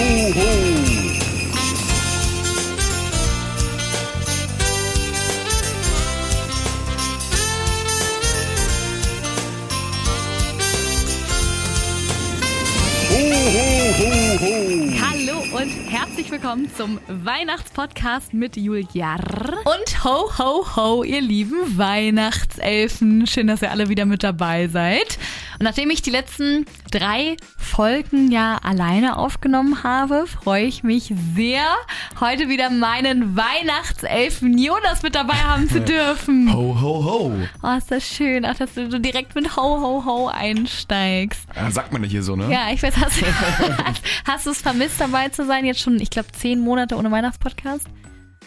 [0.00, 0.80] ho.
[15.00, 19.16] Hallo und herzlich willkommen zum Weihnachtspodcast mit Julia.
[19.16, 23.26] Und ho, ho, ho, ihr lieben Weihnachtselfen.
[23.26, 25.18] Schön, dass ihr alle wieder mit dabei seid.
[25.60, 31.66] Und nachdem ich die letzten drei Folgen ja alleine aufgenommen habe, freue ich mich sehr,
[32.18, 36.50] heute wieder meinen Weihnachtselfen Jonas mit dabei haben zu dürfen.
[36.50, 37.32] Ho, ho, ho.
[37.62, 41.46] Oh, ist das schön, auch dass du direkt mit ho, ho, ho einsteigst.
[41.54, 42.50] Ja, sagt man ja hier so, ne?
[42.50, 43.22] Ja, ich weiß, hast,
[44.26, 45.66] hast du es vermisst, dabei zu sein?
[45.66, 47.86] Jetzt schon, ich glaube, zehn Monate ohne Weihnachtspodcast?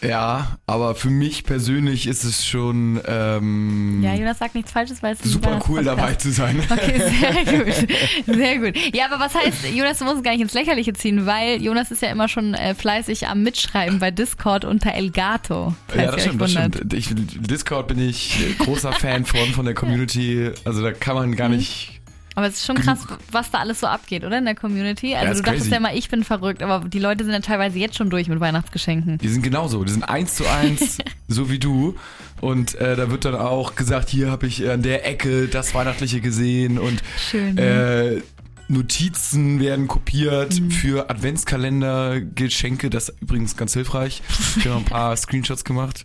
[0.08, 5.14] Ja, aber für mich persönlich ist es schon ähm, Ja, Jonas sagt nichts Falsches, weil
[5.14, 5.98] es super cool Weihnachtspodcast.
[5.98, 6.62] dabei zu sein.
[6.70, 7.64] Okay, sehr
[8.26, 8.36] gut.
[8.36, 8.96] Sehr gut.
[8.96, 11.92] Ja, aber was heißt, Jonas, du musst es gar nicht ins Lächerliche ziehen, weil Jonas
[11.92, 15.74] ist ja immer schon äh, fleißig am Mitschreiben bei Discord unter Elgato.
[15.96, 16.94] Ja, das stimmt, das stimmt.
[16.94, 20.52] Ich, Discord bin ich großer Fan von, von der Community.
[20.66, 21.36] Also da kann man Mhm.
[21.36, 22.02] gar nicht.
[22.36, 23.00] Aber es ist schon krass,
[23.32, 24.38] was da alles so abgeht, oder?
[24.40, 25.16] In der Community.
[25.16, 25.74] Also ist du dachtest crazy.
[25.76, 28.40] ja mal, ich bin verrückt, aber die Leute sind ja teilweise jetzt schon durch mit
[28.40, 29.18] Weihnachtsgeschenken.
[29.20, 31.96] Die sind genauso, die sind eins zu eins, so wie du.
[32.42, 36.20] Und äh, da wird dann auch gesagt, hier habe ich an der Ecke das Weihnachtliche
[36.22, 37.58] gesehen und Schön.
[37.58, 38.22] äh,
[38.68, 40.72] Notizen werden kopiert Mhm.
[40.72, 44.22] für Adventskalender, Geschenke, das ist übrigens ganz hilfreich.
[44.58, 46.04] Ich habe ein paar Screenshots gemacht.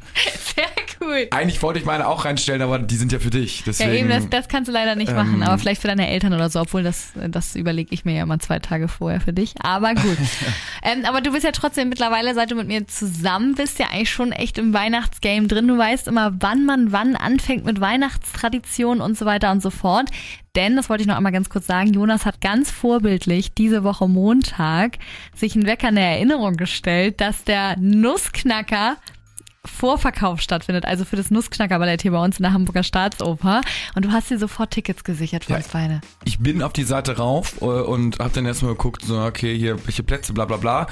[0.55, 0.67] Sehr
[1.01, 1.29] cool.
[1.31, 3.63] Eigentlich wollte ich meine auch reinstellen, aber die sind ja für dich.
[3.67, 6.09] Deswegen, Ja, eben, das, das kannst du leider nicht machen, ähm, aber vielleicht für deine
[6.09, 9.33] Eltern oder so, obwohl das, das überlege ich mir ja mal zwei Tage vorher für
[9.33, 9.55] dich.
[9.61, 10.19] Aber gut.
[10.83, 14.11] ähm, aber du bist ja trotzdem mittlerweile, seit du mit mir zusammen bist, ja eigentlich
[14.11, 15.69] schon echt im Weihnachtsgame drin.
[15.69, 20.11] Du weißt immer, wann man wann anfängt mit Weihnachtstraditionen und so weiter und so fort.
[20.57, 24.09] Denn, das wollte ich noch einmal ganz kurz sagen, Jonas hat ganz vorbildlich diese Woche
[24.09, 24.99] Montag
[25.33, 28.97] sich einen Wecker in der Erinnerung gestellt, dass der Nussknacker
[29.69, 33.61] Vorverkauf stattfindet, also für das Nussknacker-Ballett hier bei uns in der Hamburger Staatsoper.
[33.95, 35.59] Und du hast dir sofort Tickets gesichert für Ja.
[35.59, 36.01] uns beide.
[36.25, 39.79] ich bin auf die Seite rauf äh, und habe dann erstmal geguckt, so, okay, hier,
[39.87, 40.87] welche Plätze, bla bla bla.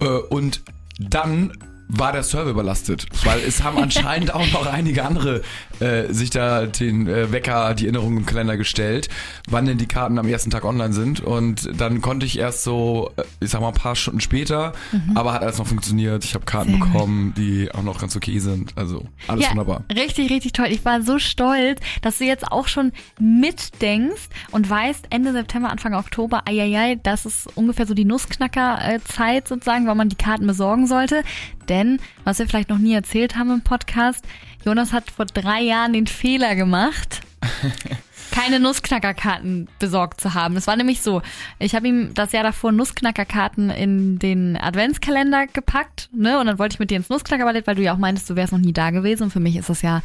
[0.00, 0.62] Äh, und
[0.98, 1.52] dann
[1.88, 5.42] war der Server überlastet, weil es haben anscheinend auch noch einige andere
[5.80, 9.08] äh, sich da den äh, Wecker, die Erinnerung im Kalender gestellt,
[9.48, 11.20] wann denn die Karten am ersten Tag online sind.
[11.20, 14.72] Und dann konnte ich erst so, äh, ich sag mal, ein paar Stunden später,
[15.14, 16.24] aber hat alles noch funktioniert.
[16.24, 16.74] Ich habe Karten Mhm.
[16.74, 16.92] Sehr gut.
[16.92, 18.72] bekommen, die auch noch ganz okay sind.
[18.76, 19.84] Also alles ja, wunderbar.
[19.94, 20.66] richtig, richtig toll.
[20.70, 25.94] Ich war so stolz, dass du jetzt auch schon mitdenkst und weißt, Ende September, Anfang
[25.94, 31.22] Oktober, eieiei, das ist ungefähr so die Nussknacker-Zeit sozusagen, wann man die Karten besorgen sollte.
[31.68, 34.24] Denn, was wir vielleicht noch nie erzählt haben im Podcast,
[34.64, 37.20] Jonas hat vor drei Jahren den Fehler gemacht,
[38.30, 40.56] keine Nussknackerkarten besorgt zu haben.
[40.56, 41.22] Es war nämlich so,
[41.58, 46.38] ich habe ihm das Jahr davor Nussknackerkarten in den Adventskalender gepackt, ne?
[46.38, 48.52] Und dann wollte ich mit dir ins Nussknackerballett, weil du ja auch meintest, du wärst
[48.52, 49.24] noch nie da gewesen.
[49.24, 50.02] Und für mich ist das ja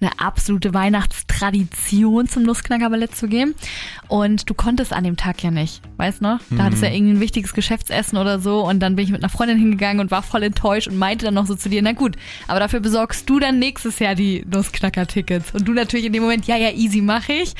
[0.00, 3.54] eine absolute Weihnachtstradition, zum Nussknackerballett zu gehen.
[4.08, 6.40] Und du konntest an dem Tag ja nicht, weißt noch?
[6.50, 8.66] Da hattest du ja irgendwie ein wichtiges Geschäftsessen oder so.
[8.66, 11.34] Und dann bin ich mit einer Freundin hingegangen und war voll enttäuscht und meinte dann
[11.34, 12.16] noch so zu dir, na gut,
[12.48, 15.54] aber dafür besorgst du dann nächstes Jahr die Nussknacker-Tickets.
[15.54, 17.54] Und du natürlich in dem Moment, ja, ja, easy, mache ich.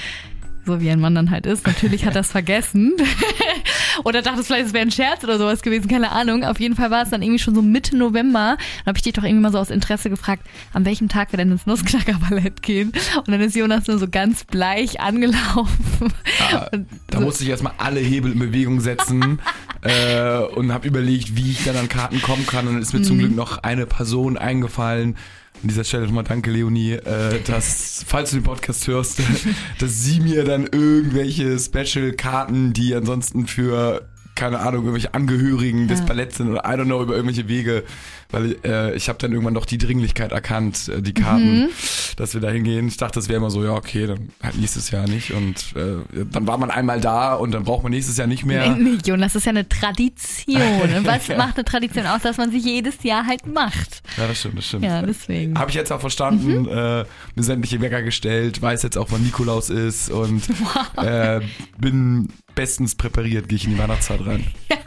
[0.67, 1.67] So wie ein Mann dann halt ist.
[1.67, 2.93] Natürlich hat er es vergessen.
[4.05, 6.45] oder dachte es vielleicht, es wäre ein Scherz oder sowas gewesen, keine Ahnung.
[6.45, 8.57] Auf jeden Fall war es dann irgendwie schon so Mitte November.
[8.59, 11.37] Dann habe ich dich doch irgendwie mal so aus Interesse gefragt, an welchem Tag wir
[11.37, 12.93] denn ins Nussknackerballett gehen.
[13.17, 16.13] Und dann ist Jonas nur so ganz bleich angelaufen.
[16.53, 19.41] Ah, Und Da so, musste ich erstmal alle Hebel in Bewegung setzen
[19.83, 22.67] äh, und habe überlegt, wie ich dann an Karten kommen kann.
[22.67, 23.05] Und dann ist mir Mhm.
[23.05, 25.17] zum Glück noch eine Person eingefallen.
[25.63, 29.21] An dieser Stelle nochmal danke, Leonie, äh, dass, falls du den Podcast hörst,
[29.79, 36.07] dass sie mir dann irgendwelche Special-Karten, die ansonsten für, keine Ahnung, irgendwelche Angehörigen des Ja.
[36.07, 37.85] Balletts sind oder I don't know, über irgendwelche Wege,
[38.33, 41.69] weil äh, ich habe dann irgendwann doch die Dringlichkeit erkannt, äh, die Karten, Mhm.
[42.17, 42.89] dass wir da hingehen.
[42.89, 45.33] Ich dachte, das wäre immer so, ja, okay, dann halt nächstes Jahr nicht.
[45.33, 48.69] Und äh, dann war man einmal da und dann braucht man nächstes Jahr nicht mehr.
[48.75, 50.61] Nee, nee, Jonas, das ist ja eine Tradition.
[50.97, 54.03] Und was macht eine Tradition aus, dass man sie jedes Jahr halt macht?
[54.17, 54.85] Ja, das stimmt, das stimmt.
[54.85, 55.59] Ja, deswegen.
[55.59, 59.71] Habe ich jetzt auch verstanden, äh, mir sämtliche Wecker gestellt, weiß jetzt auch, wann Nikolaus
[59.71, 60.43] ist und
[60.97, 61.41] äh,
[61.79, 64.45] bin bestens präpariert, gehe ich in die Weihnachtszeit rein.
[64.69, 64.80] Ist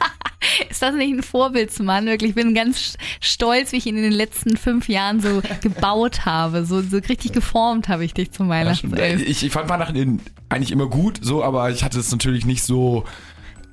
[0.84, 2.06] das nicht ein Vorbildsmann?
[2.06, 5.42] Wirklich, ich bin ganz st- stolz, wie ich ihn in den letzten fünf Jahren so
[5.60, 6.64] gebaut habe.
[6.64, 8.52] So, so richtig geformt habe ich dich zum Ja.
[8.56, 9.22] Weihnachtself.
[9.26, 13.04] ich, ich fand Weihnachten eigentlich immer gut, so, aber ich hatte es natürlich nicht so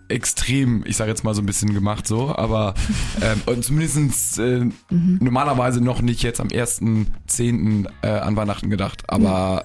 [0.07, 2.73] extrem, ich sage jetzt mal so ein bisschen gemacht so, aber
[3.21, 7.87] ähm, und zumindest äh, normalerweise noch nicht jetzt am 1.10.
[8.01, 9.63] Äh, an Weihnachten gedacht, aber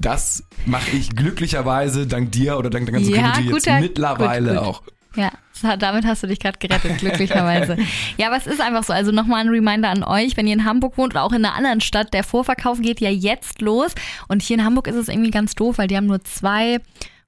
[0.00, 4.50] das mache ich glücklicherweise dank dir oder dank der ganzen Ja, Community jetzt guter- mittlerweile
[4.54, 4.66] gut, gut.
[4.68, 4.82] auch.
[5.16, 5.30] Ja,
[5.76, 7.76] damit hast du dich gerade gerettet, glücklicherweise.
[8.16, 8.92] ja, aber es ist einfach so.
[8.92, 11.54] Also nochmal ein Reminder an euch, wenn ihr in Hamburg wohnt oder auch in einer
[11.54, 13.94] anderen Stadt, der Vorverkauf geht ja jetzt los.
[14.28, 16.80] Und hier in Hamburg ist es irgendwie ganz doof, weil die haben nur zwei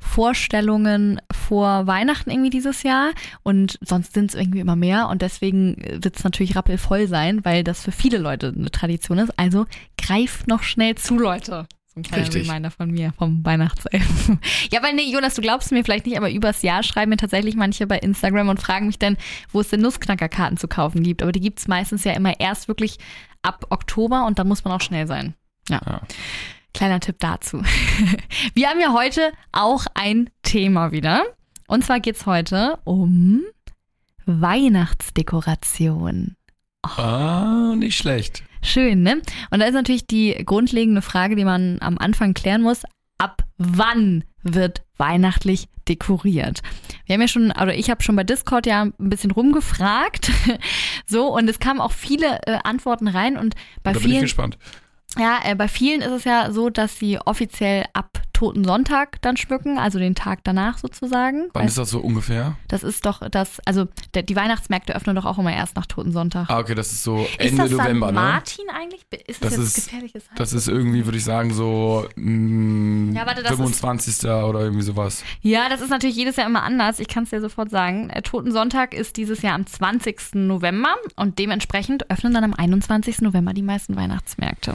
[0.04, 3.10] Vorstellungen vor Weihnachten irgendwie dieses Jahr
[3.42, 7.64] und sonst sind es irgendwie immer mehr und deswegen wird es natürlich rappelvoll sein, weil
[7.64, 9.32] das für viele Leute eine Tradition ist.
[9.38, 9.66] Also
[9.96, 11.66] greift noch schnell zu, Leute.
[11.94, 12.48] So ein kleiner Richtig.
[12.48, 14.40] Reminder von mir, vom Weihnachtselfen.
[14.72, 17.54] ja, weil nee, Jonas, du glaubst mir vielleicht nicht, aber übers Jahr schreiben mir tatsächlich
[17.54, 19.16] manche bei Instagram und fragen mich dann,
[19.52, 21.22] wo es denn Nussknackerkarten zu kaufen gibt.
[21.22, 22.98] Aber die gibt es meistens ja immer erst wirklich
[23.42, 25.34] ab Oktober und dann muss man auch schnell sein.
[25.68, 25.80] Ja.
[25.86, 26.00] Ja.
[26.72, 27.62] Kleiner Tipp dazu.
[28.54, 31.22] Wir haben ja heute auch ein Thema wieder.
[31.68, 33.42] Und zwar geht's heute um
[34.26, 36.34] Weihnachtsdekoration.
[36.82, 38.42] Ah, nicht schlecht.
[38.64, 39.20] Schön, ne?
[39.50, 42.82] Und da ist natürlich die grundlegende Frage, die man am Anfang klären muss.
[43.18, 46.62] Ab wann wird weihnachtlich dekoriert?
[47.04, 50.30] Wir haben ja schon, oder ich habe schon bei Discord ja ein bisschen rumgefragt.
[51.06, 54.22] So, und es kamen auch viele äh, Antworten rein und bei da bin ich vielen.
[54.22, 54.58] gespannt.
[55.18, 59.38] Ja, äh, bei vielen ist es ja so, dass sie offiziell ab Toten Sonntag dann
[59.38, 61.48] schmücken, also den Tag danach sozusagen.
[61.54, 62.56] Wann Weil ist das so ungefähr?
[62.68, 66.12] das ist doch das, also der, die Weihnachtsmärkte öffnen doch auch immer erst nach Toten
[66.12, 66.50] Sonntag.
[66.50, 68.14] Ah, okay, das ist so ist Ende das November, St.
[68.14, 68.20] ne?
[68.20, 69.06] Martin eigentlich?
[69.26, 70.24] Ist das, Das jetzt ist- gefährliches?
[70.36, 74.24] Das ist irgendwie, würde ich sagen, so mh, Ja, warte, das ist- 25.
[74.28, 75.22] oder irgendwie sowas.
[75.40, 76.98] Ja, das ist natürlich jedes Jahr immer anders.
[76.98, 78.10] Ich kann es dir sofort sagen.
[78.10, 80.34] Äh, Totensonntag ist dieses Jahr am 20.
[80.46, 83.20] November und dementsprechend öffnen dann am 21.
[83.22, 84.74] November die meisten Weihnachtsmärkte.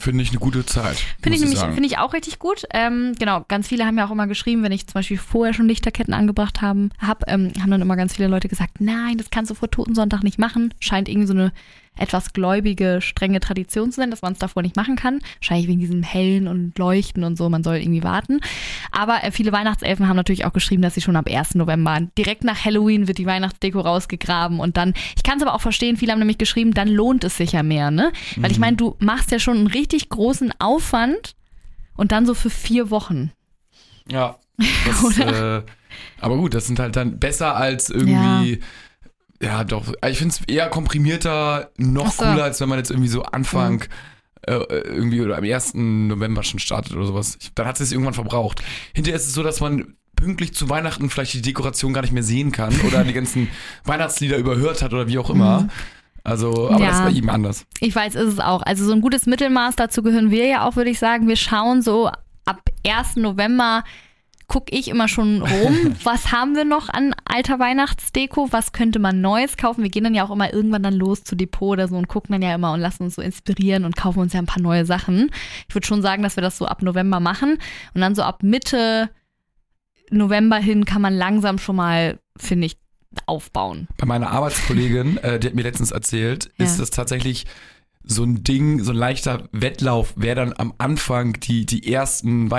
[0.00, 0.96] Finde ich eine gute Zeit.
[1.22, 2.64] Finde ich nämlich, finde ich auch richtig gut.
[2.72, 5.68] Ähm, genau, ganz viele haben ja auch immer geschrieben, wenn ich zum Beispiel vorher schon
[5.68, 9.50] Lichterketten angebracht haben, hab, ähm, haben dann immer ganz viele Leute gesagt, nein, das kannst
[9.50, 10.72] du vor Totensonntag nicht machen.
[10.80, 11.52] Scheint irgendwie so eine
[11.96, 15.20] etwas gläubige, strenge Tradition zu sein, dass man es davor nicht machen kann.
[15.38, 18.40] Wahrscheinlich wegen diesem Hellen und Leuchten und so, man soll irgendwie warten.
[18.90, 21.56] Aber äh, viele Weihnachtselfen haben natürlich auch geschrieben, dass sie schon ab 1.
[21.56, 25.60] November, direkt nach Halloween wird die Weihnachtsdeko rausgegraben und dann, ich kann es aber auch
[25.60, 28.12] verstehen, viele haben nämlich geschrieben, dann lohnt es sich ja mehr, ne?
[28.36, 31.34] Weil ich meine, du machst ja schon einen richtig großen Aufwand
[31.96, 33.32] und dann so für vier Wochen.
[34.10, 34.36] Ja.
[34.84, 35.62] Das, äh,
[36.20, 38.60] aber gut, das sind halt dann besser als irgendwie.
[39.42, 39.92] Ja, doch.
[40.06, 42.24] Ich finde es eher komprimierter, noch so.
[42.24, 42.30] Mhm.
[42.32, 43.84] cooler, als wenn man jetzt irgendwie so Anfang.
[44.46, 45.74] äh, irgendwie oder am 1.
[45.74, 47.38] November schon startet oder sowas.
[47.54, 48.62] Dann hat es sich irgendwann verbraucht.
[48.94, 52.22] Hinterher ist es so, dass man pünktlich zu Weihnachten vielleicht die Dekoration gar nicht mehr
[52.22, 53.48] sehen kann oder die ganzen
[53.84, 55.68] Weihnachtslieder überhört hat oder wie auch immer.
[56.24, 56.82] Also, aber Mhm.
[56.82, 56.88] Ja.
[56.88, 57.66] das ist bei ihm anders.
[57.80, 58.62] Ich weiß, ist es auch.
[58.62, 61.28] Also so ein gutes Mittelmaß, dazu gehören wir ja auch, würde ich sagen.
[61.28, 62.08] Wir schauen so
[62.44, 63.16] ab 1.
[63.16, 63.84] November
[64.50, 69.20] gucke ich immer schon rum, was haben wir noch an alter Weihnachtsdeko, was könnte man
[69.20, 69.84] Neues kaufen.
[69.84, 72.32] Wir gehen dann ja auch immer irgendwann dann los zu Depot oder so und gucken
[72.32, 74.84] dann ja immer und lassen uns so inspirieren und kaufen uns ja ein paar neue
[74.84, 75.30] Sachen.
[75.68, 77.58] Ich würde schon sagen, dass wir das so ab November machen
[77.94, 79.08] und dann so ab Mitte
[80.10, 82.76] November hin kann man langsam schon mal, finde ich,
[83.26, 83.86] aufbauen.
[83.98, 86.64] Bei meiner Arbeitskollegin, äh, die hat mir letztens erzählt, Ja.
[86.64, 87.46] ist das tatsächlich
[88.02, 92.50] so ein Ding, so ein leichter Wettlauf, wer dann am Anfang die, die ersten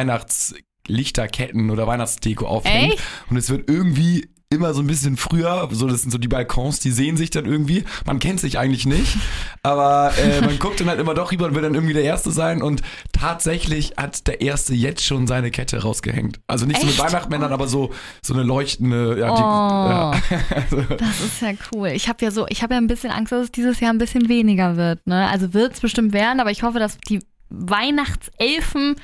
[0.92, 2.94] Weihnachtslichterketten oder Weihnachtsdeko aufhängt.
[2.94, 3.04] Echt?
[3.30, 6.82] Und es wird irgendwie immer so ein bisschen früher, so das sind so die Balkons,
[6.82, 7.86] die sehen sich dann irgendwie.
[8.06, 9.16] Man kennt sich eigentlich nicht,
[9.64, 12.32] aber äh, man guckt dann halt immer doch rüber und will dann irgendwie der Erste
[12.32, 12.62] sein.
[12.62, 12.82] Und
[13.14, 16.42] tatsächlich hat der Erste jetzt schon seine Kette rausgehängt.
[16.48, 17.04] Also nicht so mit Echt?
[17.04, 19.18] Weihnachtsmännern, aber so, so eine leuchtende.
[19.18, 19.90] Ja, die, Oh.
[19.90, 20.12] ja.
[20.56, 21.88] also, Das ist ja cool.
[21.90, 24.00] Ich habe ja so, ich habe ja ein bisschen Angst, dass es dieses Jahr ein
[24.00, 25.08] bisschen weniger wird.
[25.08, 25.30] Ne?
[25.30, 27.20] Also wird es bestimmt werden, aber ich hoffe, dass die
[27.52, 28.96] Weihnachtselfen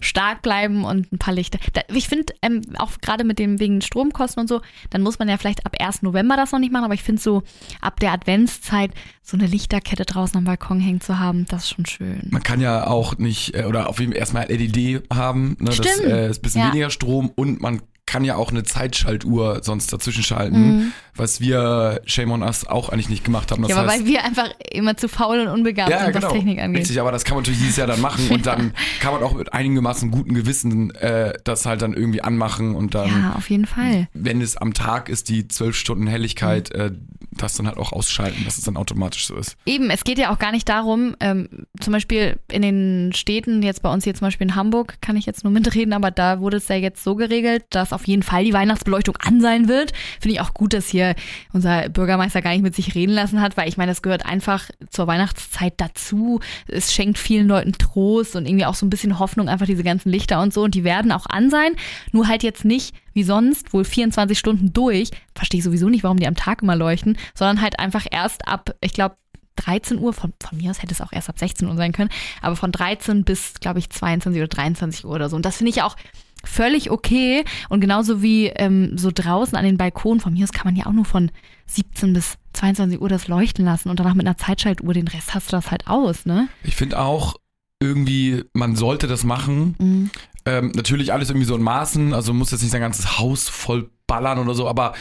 [0.00, 1.58] stark bleiben und ein paar Lichter.
[1.92, 5.36] Ich finde, ähm, auch gerade mit dem wegen Stromkosten und so, dann muss man ja
[5.38, 6.02] vielleicht ab 1.
[6.02, 7.42] November das noch nicht machen, aber ich finde so
[7.80, 8.90] ab der Adventszeit
[9.22, 12.28] so eine Lichterkette draußen am Balkon hängen zu haben, das ist schon schön.
[12.30, 15.56] Man kann ja auch nicht, äh, oder auf jeden Fall erstmal LED haben.
[15.60, 15.66] Ne?
[15.66, 16.00] Das Stimmt.
[16.04, 16.68] äh, ist ein bisschen Ja.
[16.68, 20.92] weniger Strom und man kann ja auch eine Zeitschaltuhr sonst dazwischen schalten, Mhm.
[21.16, 23.62] was wir, Shame on Us, auch eigentlich nicht gemacht haben.
[23.62, 26.26] Das ja, aber heißt, weil wir einfach immer zu faul und unbegabt ja, sind, genau.
[26.26, 26.82] was Technik angeht.
[26.82, 29.34] Richtig, aber das kann man natürlich dieses Jahr dann machen und dann kann man auch
[29.34, 33.66] mit einigermaßen gutem Gewissen äh, das halt dann irgendwie anmachen und dann, Ja, auf jeden
[33.66, 34.08] Fall.
[34.12, 36.92] wenn es am Tag ist, die zwölf Stunden Helligkeit, äh,
[37.36, 39.56] das dann halt auch ausschalten, dass es dann automatisch so ist.
[39.66, 41.48] Eben, es geht ja auch gar nicht darum, ähm,
[41.80, 45.26] zum Beispiel in den Städten, jetzt bei uns hier zum Beispiel in Hamburg, kann ich
[45.26, 48.44] jetzt nur mitreden, aber da wurde es ja jetzt so geregelt, dass auf jeden Fall
[48.44, 49.92] die Weihnachtsbeleuchtung an sein wird.
[50.20, 51.14] Finde ich auch gut, dass hier
[51.52, 54.70] unser Bürgermeister gar nicht mit sich reden lassen hat, weil ich meine, das gehört einfach
[54.90, 56.40] zur Weihnachtszeit dazu.
[56.68, 60.10] Es schenkt vielen Leuten Trost und irgendwie auch so ein bisschen Hoffnung, einfach diese ganzen
[60.10, 60.62] Lichter und so.
[60.62, 61.72] Und die werden auch an sein,
[62.12, 65.10] nur halt jetzt nicht wie sonst, wohl 24 Stunden durch.
[65.34, 68.74] Verstehe ich sowieso nicht, warum die am Tag immer leuchten, sondern halt einfach erst ab,
[68.80, 69.16] ich glaube,
[69.56, 72.10] 13 Uhr, von, von mir aus hätte es auch erst ab 16 Uhr sein können,
[72.42, 75.36] aber von 13 bis, glaube ich, 22 oder 23 Uhr oder so.
[75.36, 75.96] Und das finde ich auch
[76.44, 77.44] völlig okay.
[77.68, 80.86] Und genauso wie ähm, so draußen an den Balkonen von mir aus kann man ja
[80.86, 81.30] auch nur von
[81.66, 85.52] 17 bis 22 Uhr das leuchten lassen und danach mit einer Zeitschaltuhr den Rest hast
[85.52, 86.48] du das halt aus, ne?
[86.62, 87.36] Ich finde auch
[87.80, 89.74] irgendwie, man sollte das machen.
[89.78, 90.10] Mhm.
[90.46, 93.88] Ähm, natürlich alles irgendwie so in Maßen, also muss jetzt nicht sein ganzes Haus voll
[94.06, 94.92] ballern oder so, aber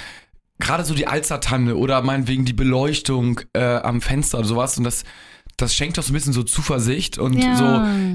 [0.59, 5.03] gerade so die Alzertanne oder meinetwegen die Beleuchtung äh, am Fenster oder sowas und das,
[5.57, 7.55] das schenkt doch so ein bisschen so Zuversicht und Ja.
[7.57, 7.65] so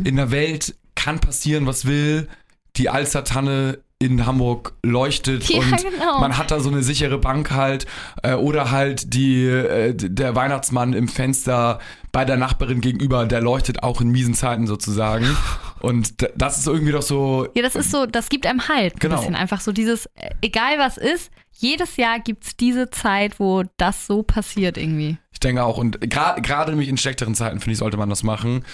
[0.09, 2.29] in der Welt kann passieren, was will.
[2.77, 6.21] Die Alzertanne in Hamburg leuchtet Ja, und genau.
[6.21, 7.87] man hat da so eine sichere Bank halt
[8.23, 11.81] äh, oder halt die äh, der Weihnachtsmann im Fenster
[12.13, 15.27] bei der Nachbarin gegenüber, der leuchtet auch in miesen Zeiten sozusagen
[15.81, 18.99] und das ist irgendwie doch so Ja, das ist so, das gibt einem halt ein
[18.99, 19.17] Genau.
[19.17, 24.07] bisschen einfach so dieses, äh, egal was ist, jedes Jahr gibt's diese Zeit, wo das
[24.07, 25.19] so passiert irgendwie.
[25.33, 25.77] Ich denke auch.
[25.79, 28.65] Und gerade nämlich in schlechteren Zeiten, finde ich, sollte man das machen.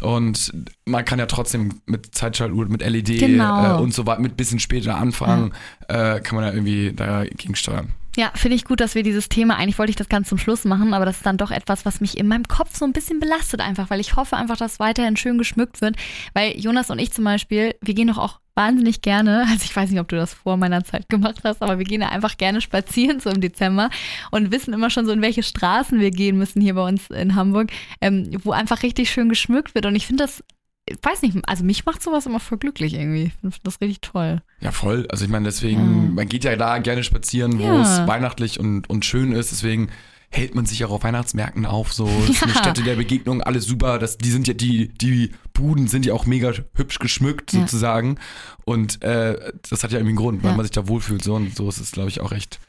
[0.00, 0.52] Und
[0.84, 3.78] man kann ja trotzdem mit Zeitschaltuhr, mit LED Genau.
[3.78, 5.52] äh, und so weiter, mit bisschen später anfangen,
[5.88, 7.94] äh, kann man ja irgendwie dagegen steuern.
[8.16, 10.64] Ja, finde ich gut, dass wir dieses Thema, eigentlich wollte ich das ganz zum Schluss
[10.64, 13.20] machen, aber das ist dann doch etwas, was mich in meinem Kopf so ein bisschen
[13.20, 15.96] belastet einfach, weil ich hoffe einfach, dass weiterhin schön geschmückt wird,
[16.34, 19.88] weil Jonas und ich zum Beispiel, wir gehen doch auch wahnsinnig gerne, also ich weiß
[19.90, 22.60] nicht, ob du das vor meiner Zeit gemacht hast, aber wir gehen ja einfach gerne
[22.60, 23.88] spazieren so im Dezember
[24.30, 27.34] und wissen immer schon so, in welche Straßen wir gehen müssen hier bei uns in
[27.34, 27.70] Hamburg,
[28.02, 29.86] ähm, wo einfach richtig schön geschmückt wird.
[29.86, 30.44] Und ich finde das,
[31.02, 34.42] weiß nicht, also mich macht sowas immer voll glücklich irgendwie, ich finde das richtig toll.
[34.60, 35.06] Ja, voll.
[35.10, 36.10] Also ich meine, deswegen, Ja.
[36.12, 37.82] man geht ja da gerne spazieren, wo Ja.
[38.02, 39.52] es weihnachtlich und, und schön ist.
[39.52, 39.88] Deswegen
[40.30, 41.92] hält man sich auch auf Weihnachtsmärkten auf.
[41.92, 42.58] So, das ist eine Ja.
[42.60, 43.98] Stätte der Begegnung, alles super.
[43.98, 47.60] Das, die sind ja, die, die Buden sind ja auch mega hübsch geschmückt Ja.
[47.60, 48.18] sozusagen.
[48.64, 50.56] Und äh, das hat ja irgendwie einen Grund, weil Ja.
[50.56, 51.22] man sich da wohlfühlt.
[51.22, 52.60] So, und so ist es, glaube ich, auch echt,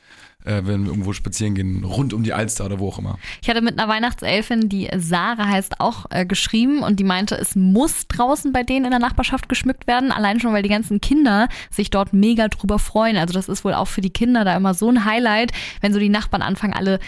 [0.45, 3.17] äh, wenn wir irgendwo spazieren gehen, rund um die Alster oder wo auch immer.
[3.41, 7.55] Ich hatte mit einer Weihnachtselfin, die Sarah heißt, auch äh, geschrieben und die meinte, es
[7.55, 10.11] muss draußen bei denen in der Nachbarschaft geschmückt werden.
[10.11, 13.17] Allein schon, weil die ganzen Kinder sich dort mega drüber freuen.
[13.17, 15.99] Also das ist wohl auch für die Kinder da immer so ein Highlight, wenn so
[15.99, 16.99] die Nachbarn anfangen, alle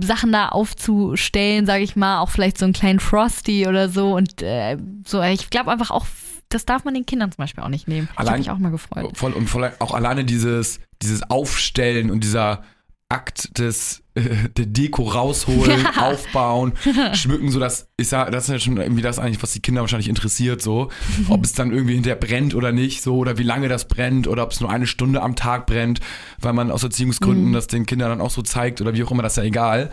[0.00, 4.14] Sachen da aufzustellen, sage ich mal, auch vielleicht so einen kleinen Frosty oder so.
[4.14, 4.76] Und äh,
[5.06, 6.06] so, ich glaube einfach auch,
[6.54, 8.08] das darf man den Kindern zum Beispiel auch nicht nehmen.
[8.12, 9.16] ich habe Allein- mich auch mal gefreut.
[9.16, 12.62] Voll und voll, auch alleine dieses, dieses Aufstellen und dieser
[13.08, 14.22] Akt des äh,
[14.56, 16.02] der Deko rausholen, Ja.
[16.06, 16.72] aufbauen,
[17.12, 19.82] schmücken, so das ist ja, das ist ja schon irgendwie das eigentlich, was die Kinder
[19.82, 20.88] wahrscheinlich interessiert, so.
[21.28, 24.42] Ob es dann irgendwie hinterher brennt oder nicht, so, oder wie lange das brennt, oder
[24.44, 26.00] ob es nur eine Stunde am Tag brennt,
[26.40, 27.52] weil man aus Erziehungsgründen Mhm.
[27.52, 29.90] das den Kindern dann auch so zeigt, oder wie auch immer, das ist ja egal.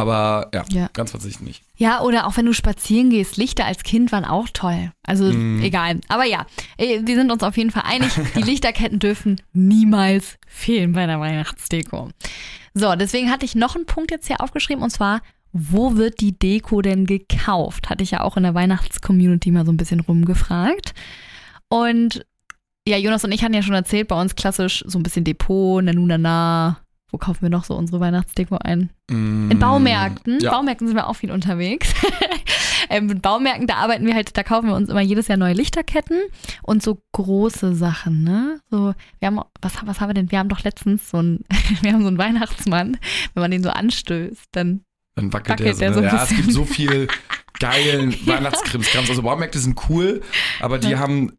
[0.00, 0.88] Aber ja, Ja.
[0.92, 1.62] ganz verzichten nicht.
[1.76, 4.92] Ja, oder auch wenn du spazieren gehst, Lichter als Kind waren auch toll.
[5.02, 5.62] Also Mhm.
[5.62, 6.00] egal.
[6.08, 6.46] Aber ja,
[6.78, 11.20] äh, wir sind uns auf jeden Fall einig, die Lichterketten dürfen niemals fehlen bei der
[11.20, 12.10] Weihnachtsdeko.
[12.74, 16.38] So, deswegen hatte ich noch einen Punkt jetzt hier aufgeschrieben und zwar, wo wird die
[16.38, 17.90] Deko denn gekauft?
[17.90, 20.94] Hatte ich ja auch in der Weihnachtscommunity mal so ein bisschen rumgefragt.
[21.68, 22.24] Und
[22.86, 25.82] ja, Jonas und ich hatten ja schon erzählt, bei uns klassisch so ein bisschen Depot,
[25.82, 26.78] Nanu Nana.
[27.12, 28.90] Wo kaufen wir noch so unsere Weihnachtsdeko ein?
[29.08, 30.36] In Baumärkten.
[30.36, 30.52] Mm, Ja.
[30.52, 31.92] Baumärkten sind wir auch viel unterwegs.
[32.90, 35.54] ähm, mit Baumärkten, da arbeiten wir halt, da kaufen wir uns immer jedes Jahr neue
[35.54, 36.20] Lichterketten
[36.62, 38.60] und so große Sachen, ne?
[38.70, 40.30] So, wir haben, was, was haben wir denn?
[40.30, 41.44] Wir haben doch letztens so einen,
[41.82, 42.96] wir haben so einen Weihnachtsmann,
[43.34, 44.82] wenn man den so anstößt, dann,
[45.16, 46.00] Dann wackelt, Wackelt der der so.
[46.00, 46.10] so Ne?
[46.10, 47.08] ein Ja, es gibt so viel
[47.58, 49.10] geilen Weihnachtskrimskrams.
[49.10, 50.22] Also Baumärkte sind cool,
[50.60, 51.32] aber die haben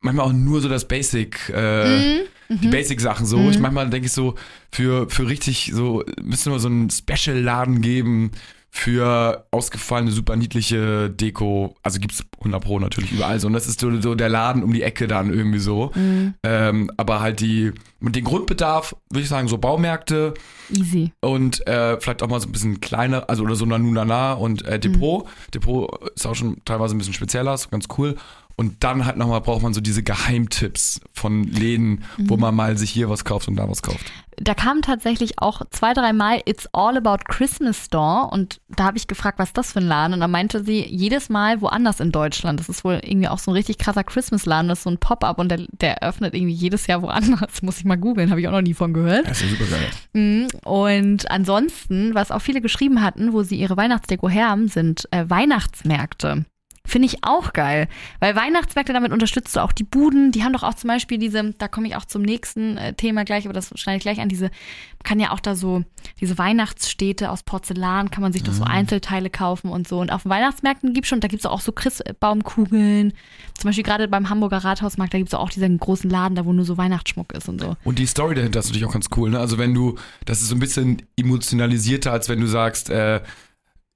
[0.00, 2.72] manchmal auch nur so das Basic, äh, Mhm, die mhm.
[2.72, 3.38] Basic-Sachen so.
[3.38, 3.50] Mhm.
[3.50, 4.34] Ich manchmal denke ich so,
[4.70, 8.32] für, für richtig so, müsste nur so einen Special-Laden geben
[8.76, 11.74] für ausgefallene, super niedliche Deko.
[11.82, 13.46] Also gibt's 100 Pro natürlich überall so.
[13.46, 15.92] Und das ist so, so der Laden um die Ecke dann irgendwie so.
[15.94, 16.34] Mhm.
[16.42, 20.34] Ähm, aber halt die, mit dem Grundbedarf, würde ich sagen, so Baumärkte,
[20.70, 21.10] easy.
[21.20, 24.66] und äh, vielleicht auch mal so ein bisschen kleiner, also oder so Nanu Nana und
[24.66, 25.26] äh, Depot.
[25.54, 28.16] Depot ist auch schon teilweise ein bisschen spezieller, ist ganz cool.
[28.58, 32.90] Und dann halt nochmal braucht man so diese Geheimtipps von Läden, wo man mal sich
[32.90, 34.10] hier was kauft und da was kauft.
[34.38, 39.08] Da kam tatsächlich auch zwei, dreimal It's All About Christmas Store und da habe ich
[39.08, 40.14] gefragt, was ist das für ein Laden?
[40.14, 42.58] Und da meinte sie, jedes Mal woanders in Deutschland.
[42.58, 45.38] Das ist wohl irgendwie auch so ein richtig krasser Christmas-Laden, das ist so ein Pop-up
[45.38, 47.62] und der, der öffnet irgendwie jedes Jahr woanders.
[47.62, 49.26] Muss ich mal googeln, habe ich auch noch nie von gehört.
[49.26, 49.90] Das ist ja super geil.
[50.14, 50.48] Mhm.
[50.64, 55.28] Und ansonsten, was auch viele geschrieben hatten, wo sie ihre Weihnachtsdeko her haben, sind äh,
[55.28, 56.46] Weihnachtsmärkte.
[56.86, 57.88] Finde ich auch geil,
[58.20, 60.32] weil Weihnachtsmärkte, damit unterstützt du auch die Buden.
[60.32, 63.24] Die haben doch auch zum Beispiel diese, da komme ich auch zum nächsten äh, Thema
[63.24, 65.84] gleich, aber das schneide ich gleich an, diese, man kann ja auch da so,
[66.20, 69.98] diese Weihnachtsstädte aus Porzellan, kann man sich doch so Einzelteile kaufen und so.
[69.98, 73.12] Und auf Weihnachtsmärkten gibt schon, da gibt es auch so Christbaumkugeln.
[73.54, 76.52] Zum Beispiel gerade beim Hamburger Rathausmarkt, da gibt es auch diesen großen Laden, da wo
[76.52, 77.76] nur so Weihnachtsschmuck ist und so.
[77.84, 79.30] Und die Story dahinter ist natürlich auch ganz cool.
[79.30, 79.38] Ne?
[79.38, 83.20] Also wenn du, das ist so ein bisschen emotionalisierter, als wenn du sagst, äh,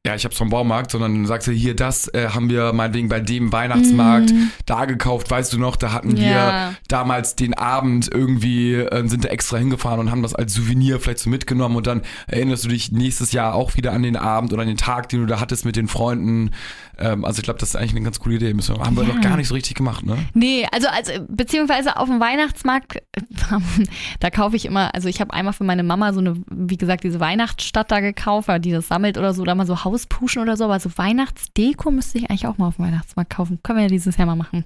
[0.07, 3.11] ja, ich hab's vom Baumarkt, sondern dann sagst du, hier, das äh, haben wir meinetwegen
[3.11, 4.45] bei dem Weihnachtsmarkt Mm.
[4.64, 6.71] da gekauft, weißt du noch, da hatten Ja.
[6.71, 11.00] wir damals den Abend irgendwie, äh, sind da extra hingefahren und haben das als Souvenir
[11.00, 14.54] vielleicht so mitgenommen und dann erinnerst du dich nächstes Jahr auch wieder an den Abend
[14.54, 16.52] oder an den Tag, den du da hattest mit den Freunden.
[16.99, 18.54] Ähm, also ich glaube, das ist eigentlich eine ganz coole Idee.
[18.54, 19.12] Müssen wir, haben wir Ja.
[19.14, 20.16] noch gar nicht so richtig gemacht, ne?
[20.33, 23.02] Nee, also, also beziehungsweise auf dem Weihnachtsmarkt,
[24.21, 27.04] da kaufe ich immer, also ich habe einmal für meine Mama so eine, wie gesagt,
[27.04, 30.57] diese Weihnachtsstadt da gekauft, weil die das sammelt oder so, da mal so Hauspuschen oder
[30.57, 33.59] so, aber so Weihnachtsdeko müsste ich eigentlich auch mal auf dem Weihnachtsmarkt kaufen.
[33.63, 34.65] Können wir ja dieses Jahr mal machen.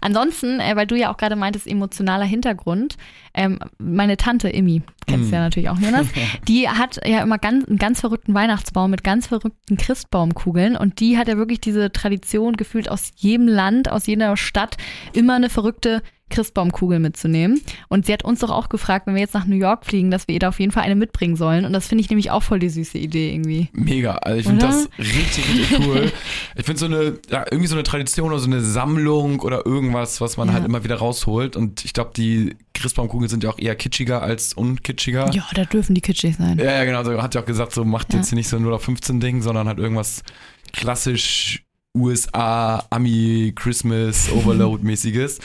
[0.00, 2.96] Ansonsten, äh, weil du ja auch gerade meintest, emotionaler Hintergrund,
[3.34, 6.06] ähm, meine Tante Immi, kennst du ja natürlich auch, Jonas,
[6.48, 11.18] die hat ja immer ganz, einen ganz verrückten Weihnachtsbaum mit ganz verrückten Christbaumkugeln und die
[11.18, 14.76] hat ja wirklich diese Tradition gefühlt aus jedem Land, aus jeder Stadt
[15.12, 17.60] immer eine verrückte Christbaumkugel mitzunehmen.
[17.88, 20.26] Und sie hat uns doch auch gefragt, wenn wir jetzt nach New York fliegen, dass
[20.26, 21.64] wir ihr da auf jeden Fall eine mitbringen sollen.
[21.64, 23.68] Und das finde ich nämlich auch voll die süße Idee irgendwie.
[23.72, 24.16] Mega.
[24.16, 26.12] Also ich finde das richtig, richtig cool.
[26.56, 30.20] Ich finde so eine, ja, irgendwie so eine Tradition oder so eine Sammlung oder irgendwas,
[30.20, 30.54] was man Ja.
[30.54, 31.56] halt immer wieder rausholt.
[31.56, 35.30] Und ich glaube, die Christbaumkugeln sind ja auch eher kitschiger als unkitschiger.
[35.32, 36.58] Ja, da dürfen die kitschig sein.
[36.58, 37.04] Ja, ja, genau.
[37.04, 38.18] So hat ja auch gesagt, so macht Ja.
[38.18, 40.22] jetzt hier nicht so ein 0 auf 15 Ding, sondern halt irgendwas
[40.72, 41.62] klassisch
[41.96, 45.38] USA, Ami, Christmas, Overload-mäßiges.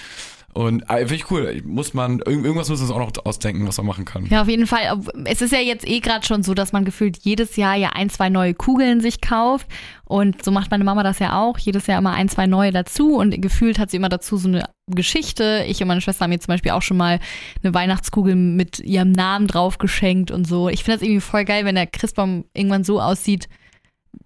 [0.54, 1.62] Und äh, finde ich cool.
[1.66, 4.26] Muss man, irgend- irgendwas müssen wir auch noch ausdenken, was man machen kann.
[4.28, 5.00] Ja, auf jeden Fall.
[5.26, 8.10] Es ist ja jetzt eh gerade schon so, dass man gefühlt jedes Jahr ja ein,
[8.10, 9.68] zwei neue Kugeln sich kauft.
[10.06, 11.58] Und so macht meine Mama das ja auch.
[11.58, 13.16] Jedes Jahr immer ein, zwei neue dazu.
[13.16, 15.64] Und gefühlt hat sie immer dazu so eine Geschichte.
[15.68, 17.20] Ich und meine Schwester haben mir zum Beispiel auch schon mal
[17.64, 20.68] eine Weihnachtskugel mit ihrem Namen drauf geschenkt und so.
[20.68, 23.48] Ich finde das irgendwie voll geil, wenn der Christbaum irgendwann so aussieht,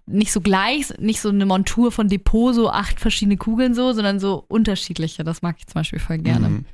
[0.06, 4.20] nicht so gleich, nicht so eine Montur von Depot, so acht verschiedene Kugeln so, sondern
[4.20, 5.24] so unterschiedliche.
[5.24, 6.48] Das mag ich zum Beispiel voll gerne.
[6.48, 6.64] Mhm.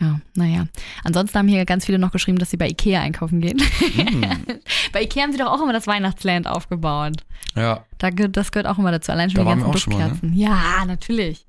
[0.00, 0.66] Ja, naja.
[1.04, 3.60] Ansonsten haben hier ganz viele noch geschrieben, dass sie bei Ikea einkaufen gehen.
[3.94, 4.24] Mhm.
[4.92, 7.24] bei Ikea haben sie doch auch immer das Weihnachtsland aufgebaut.
[7.54, 9.72] Ja, Da, das gehört auch immer dazu, allein schon Da die ganzen ne?
[9.72, 10.34] Duftkerzen.
[10.34, 11.46] Ja, natürlich.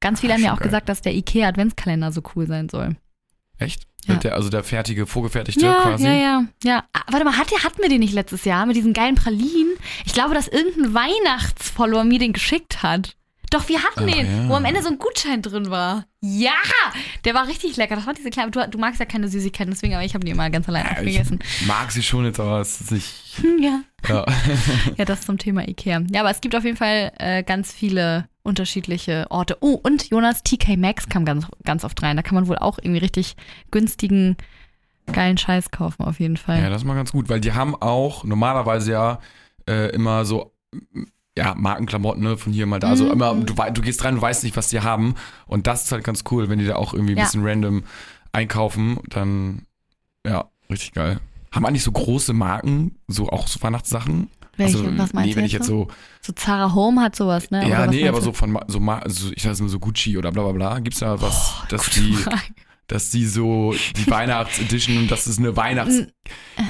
[0.00, 0.68] Ganz viele Ah, haben ja auch geil.
[0.68, 2.96] gesagt, dass der Ikea Adventskalender so cool sein soll.
[3.58, 3.82] Echt?
[4.06, 4.14] Ja.
[4.14, 6.04] Der, also der fertige, vorgefertigte Ja, quasi.
[6.04, 6.84] ja, ja, ja.
[6.94, 9.74] Ah, warte mal, hat der, hatten wir den nicht letztes Jahr mit diesen geilen Pralinen?
[10.06, 13.16] Ich glaube, dass irgendein Weihnachtsfollower mir den geschickt hat.
[13.50, 14.48] Doch, wir hatten Ah, den, ja.
[14.48, 16.04] wo am Ende so ein Gutschein drin war.
[16.20, 16.52] Ja,
[17.24, 17.96] der war richtig lecker.
[17.96, 18.50] Das war diese kleine.
[18.50, 20.92] Du, du magst ja keine Süßigkeiten, deswegen, aber ich habe die immer ganz allein Ja,
[20.92, 21.38] aufgegessen.
[21.42, 23.14] ich mag sie schon jetzt, aber es ist nicht.
[23.40, 23.80] Hm, Ja.
[24.08, 24.26] Ja.
[24.96, 26.02] ja, das zum Thema Ikea.
[26.10, 29.56] Ja, aber es gibt auf jeden Fall äh, ganz viele unterschiedliche Orte.
[29.60, 32.16] Oh, und Jonas, TK Maxx kam ganz, ganz oft rein.
[32.16, 33.36] Da kann man wohl auch irgendwie richtig
[33.70, 34.36] günstigen,
[35.12, 36.60] geilen Scheiß kaufen, auf jeden Fall.
[36.62, 39.20] ja, das ist mal ganz gut, weil die haben auch normalerweise ja
[39.68, 40.52] äh, immer so.
[41.38, 42.88] Ja, Markenklamotten ne, von hier mal da.
[42.88, 43.10] Also Mhm.
[43.12, 45.14] immer, du, du gehst rein, du weißt nicht, was die haben.
[45.46, 47.24] Und das ist halt ganz cool, wenn die da auch irgendwie ein Ja.
[47.24, 47.84] bisschen random
[48.32, 48.98] einkaufen.
[49.08, 49.62] Dann,
[50.26, 51.20] ja, richtig geil.
[51.52, 54.28] Haben eigentlich so große Marken, so auch so Weihnachtssachen?
[54.56, 55.86] Welche, also, was meinst nee, du wenn ich jetzt so,
[56.20, 57.68] So Zara Home hat sowas, ne?
[57.68, 58.24] ja, nee, aber du?
[58.24, 60.78] so von, so, so ich sag mal so Gucci oder bla bla bla.
[60.80, 62.40] Gibt's da was, dass Gute die, Frage.
[62.88, 66.02] dass die so, die Weihnachtsedition und das ist eine Weihnachts,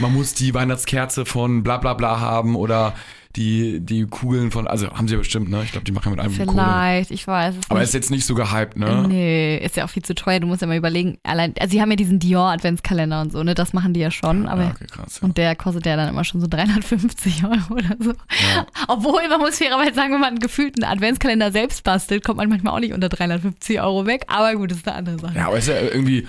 [0.01, 2.95] man muss die Weihnachtskerze von bla bla bla haben oder
[3.37, 5.63] die, die Kugeln von, also haben sie ja bestimmt, ne?
[5.63, 6.63] Ich glaube, die machen ja mit einem Kohle.
[6.65, 7.89] Vielleicht, ich weiß es Aber nicht.
[7.89, 9.07] ist jetzt nicht so gehypt, ne?
[9.07, 10.41] Nee, ist ja auch viel zu teuer.
[10.41, 13.55] Du musst ja mal überlegen, allein, also sie haben ja diesen Dior-Adventskalender und so, ne?
[13.55, 15.19] Das machen die ja schon, aber ja, okay, krass.
[15.21, 15.27] Ja.
[15.29, 18.11] Und der kostet ja dann immer schon so 350 Euro oder so.
[18.13, 18.67] Ja.
[18.89, 22.75] Obwohl, man muss fairerweise sagen, wenn man einen gefühlten Adventskalender selbst bastelt, kommt man manchmal
[22.75, 24.25] auch nicht unter 350 Euro weg.
[24.29, 25.37] Aber gut, das ist eine andere Sache.
[25.37, 26.27] Ja, aber ist ja irgendwie,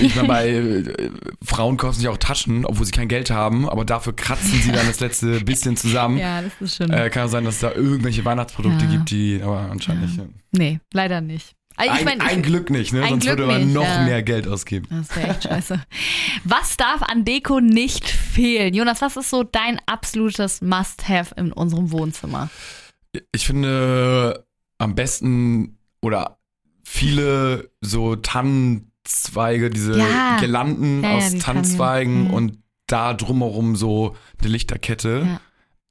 [0.00, 1.10] ich meine, bei äh,
[1.42, 4.86] Frauen kosten sich auch Taschen, obwohl sie kein Geld haben, aber dafür kratzen sie dann
[4.86, 6.18] das letzte bisschen zusammen.
[6.18, 6.90] Ja, das ist schon.
[6.90, 8.90] Äh, kann sein, dass es da irgendwelche Weihnachtsprodukte Ja.
[8.90, 10.24] gibt, die aber anscheinend Ja.
[10.24, 10.34] nicht.
[10.52, 11.54] nee, leider nicht.
[11.76, 13.04] Also, Ein, ich mein, ein Glück nicht, ne?
[13.08, 14.04] Sonst Glück würde man nicht, noch ja.
[14.04, 14.86] mehr Geld ausgeben.
[14.90, 15.82] das wäre echt scheiße.
[16.44, 18.74] Was darf an Deko nicht fehlen?
[18.74, 22.48] Jonas, was ist so dein absolutes Must-Have in unserem Wohnzimmer?
[23.32, 24.46] Ich finde
[24.78, 26.38] am besten oder
[26.84, 28.14] viele so
[29.04, 30.36] Tannenzweige, diese Ja.
[30.38, 32.30] Girlanden Ja, ja, aus Tannen, Tannenzweigen mhm.
[32.30, 35.22] und da drumherum so eine Lichterkette.
[35.26, 35.40] Ja.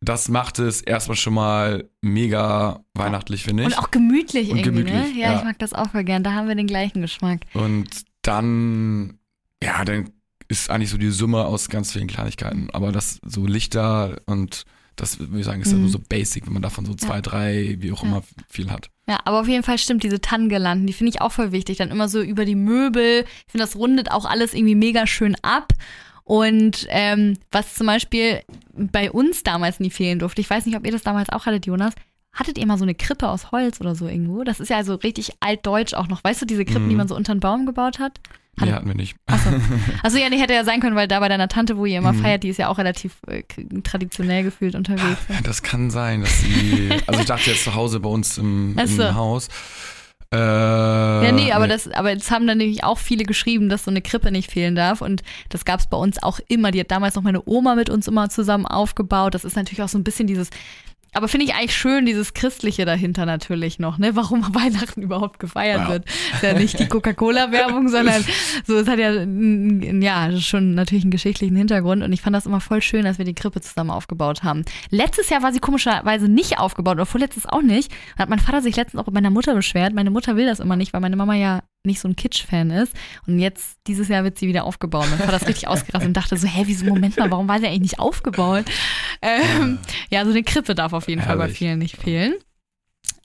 [0.02, 3.68] Das macht es erstmal schon mal mega weihnachtlich, finde ich.
[3.68, 4.92] Und auch gemütlich Und irgendwie, ne?
[4.92, 5.38] gemütlich, Ja, ja.
[5.40, 6.24] ich mag das auch voll gern.
[6.24, 7.42] Da haben wir den gleichen Geschmack.
[7.54, 7.88] Und
[8.22, 9.18] dann,
[9.64, 10.10] ja, dann
[10.50, 12.70] ist eigentlich so die Summe aus ganz vielen Kleinigkeiten.
[12.74, 14.64] Aber das so Lichter und
[14.98, 15.84] das, würde ich sagen, ist ja Mhm.
[15.84, 18.10] nur so basic, wenn man davon so zwei, drei, wie auch Ja.
[18.10, 18.90] immer, viel hat.
[19.08, 21.78] Ja, aber auf jeden Fall stimmt diese Tannengirlanden, die finde ich auch voll wichtig.
[21.78, 23.26] Dann immer so über die Möbel.
[23.46, 25.74] Ich finde, das rundet auch alles irgendwie mega schön ab.
[26.24, 28.42] Und ähm, was zum Beispiel
[28.74, 31.66] bei uns damals nie fehlen durfte, ich weiß nicht, ob ihr das damals auch hattet,
[31.66, 31.94] Jonas,
[32.32, 34.46] hattet ihr mal so eine Krippe aus Holz oder so irgendwo?
[34.46, 36.24] Das ist ja also richtig altdeutsch auch noch.
[36.24, 36.90] Weißt du, diese Krippen, Mhm.
[36.90, 38.22] die man so unter den Baum gebaut hat?
[38.60, 39.16] Nee, hatten wir nicht.
[39.26, 39.50] Achso.
[40.04, 42.14] Also ja, die hätte ja sein können, weil da bei deiner Tante, wo ihr immer
[42.14, 42.22] Mhm.
[42.22, 43.42] feiert, die ist ja auch relativ äh,
[43.84, 45.18] traditionell gefühlt unterwegs.
[45.44, 46.90] Das kann sein, dass sie.
[47.08, 49.04] Also ich dachte jetzt zu Hause bei uns im, so.
[49.04, 49.48] im Haus.
[50.32, 53.92] Äh, Ja, nee, aber das, aber jetzt haben dann nämlich auch viele geschrieben, dass so
[53.92, 55.02] eine Krippe nicht fehlen darf.
[55.02, 56.72] Und das gab's bei uns auch immer.
[56.72, 59.34] Die hat damals noch meine Oma mit uns immer zusammen aufgebaut.
[59.36, 60.50] Das ist natürlich auch so ein bisschen dieses.
[61.14, 64.16] Aber finde ich eigentlich schön, dieses Christliche dahinter natürlich noch, ne?
[64.16, 65.90] Warum Weihnachten überhaupt gefeiert Ja.
[65.90, 66.06] wird.
[66.34, 68.24] Ist ja nicht die Coca-Cola-Werbung, sondern
[68.66, 72.04] so, es hat ja, ja schon natürlich einen geschichtlichen Hintergrund.
[72.04, 74.64] Und ich fand das immer voll schön, dass wir die Krippe zusammen aufgebaut haben.
[74.90, 77.92] Letztes Jahr war sie komischerweise nicht aufgebaut, oder vorletztes auch nicht.
[78.18, 79.94] Da hat mein Vater sich letztens auch bei meiner Mutter beschwert.
[79.94, 82.94] Meine Mutter will das immer nicht, weil meine Mama ja nicht so ein Kitsch-Fan ist.
[83.28, 85.08] Und jetzt, dieses Jahr wird sie wieder aufgebaut.
[85.10, 87.68] Mein Vater ist richtig ausgerastet und dachte so, hä, wieso, Moment mal, warum war sie
[87.68, 88.66] eigentlich nicht aufgebaut?
[89.22, 91.58] Ähm, ja, so eine Krippe darf auf jeden Fall bei Herrlich.
[91.58, 92.36] vielen nicht fehlen.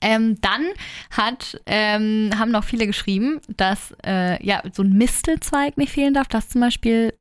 [0.01, 0.67] Ähm, dann
[1.11, 6.27] hat, ähm, haben noch viele geschrieben, dass äh, ja so ein Mistelzweig nicht fehlen darf.
[6.27, 7.13] Das zum Beispiel,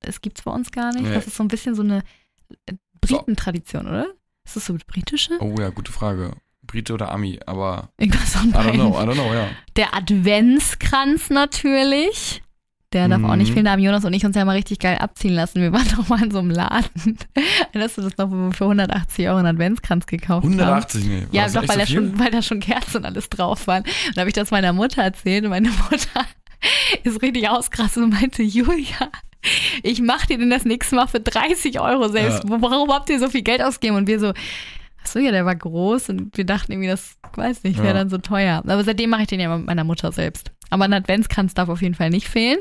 [0.00, 1.04] das gibt's bei uns gar nicht.
[1.04, 1.14] Nee.
[1.14, 2.02] Das ist so ein bisschen so eine
[2.66, 4.06] äh, Britentradition, oder?
[4.44, 5.38] Ist das so britische?
[5.40, 6.32] Oh ja, gute Frage.
[6.66, 9.46] Brite oder Ami, aber Irgendwas von I don't know, I don't know, ja.
[9.76, 12.42] Der Adventskranz natürlich.
[12.92, 13.54] Der darf auch nicht Mhm.
[13.54, 13.64] fehlen.
[13.66, 15.60] Da haben Jonas und ich uns ja mal richtig geil abziehen lassen.
[15.60, 17.18] Wir waren doch mal in so einem Laden.
[17.72, 20.52] Erinnerst du das noch, für 180 Euro einen Adventskranz gekauft haben?
[20.58, 21.22] 180, nee.
[21.22, 21.96] war Ja, doch, weil, so da viel?
[21.96, 23.82] schon, weil da schon Kerzen und alles drauf waren.
[23.82, 26.26] Und da habe ich das meiner Mutter erzählt und meine Mutter
[27.02, 29.10] ist richtig ausgerastet und meinte, Julia,
[29.82, 32.44] ich mache dir denn das nächste Mal für 30 Euro selbst.
[32.44, 32.60] Ja.
[32.62, 33.96] Warum habt ihr so viel Geld ausgegeben?
[33.96, 34.32] Und wir so,
[35.06, 37.92] ach so, ja, der war groß und wir dachten irgendwie, das, weiß nicht, wäre Ja.
[37.94, 38.58] dann so teuer.
[38.66, 40.50] Aber seitdem mache ich den ja mit meiner Mutter selbst.
[40.70, 42.58] Aber ein Adventskranz darf auf jeden Fall nicht fehlen.